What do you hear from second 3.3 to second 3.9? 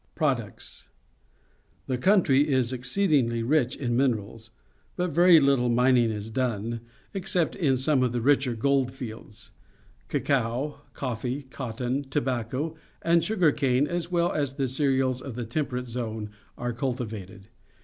rich